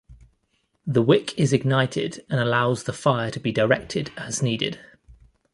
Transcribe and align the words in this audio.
The 0.87 1.03
wick 1.03 1.37
is 1.37 1.53
ignited 1.53 2.25
and 2.27 2.39
allows 2.39 2.85
the 2.85 2.91
fire 2.91 3.29
to 3.29 3.39
be 3.39 3.51
directed 3.51 4.09
as 4.17 4.41
needed. 4.41 4.79